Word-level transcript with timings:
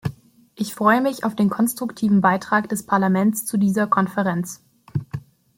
Ich 0.55 0.73
freue 0.73 0.99
mich 0.99 1.23
auf 1.25 1.35
den 1.35 1.51
konstruktiven 1.51 2.21
Beitrag 2.21 2.67
des 2.69 2.87
Parlaments 2.87 3.45
zu 3.45 3.57
dieser 3.57 3.85
Konferenz. 3.85 4.63